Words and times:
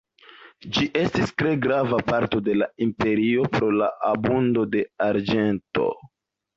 Ĝi 0.77 0.87
estis 1.01 1.33
tre 1.41 1.51
grava 1.65 2.01
parto 2.09 2.43
de 2.49 2.57
la 2.63 2.71
imperio 2.87 3.47
pro 3.59 3.71
la 3.79 3.93
abundo 4.17 4.69
de 4.77 4.87
arĝento. 5.13 5.91